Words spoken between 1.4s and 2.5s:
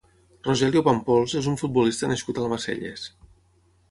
és un futbolista nascut a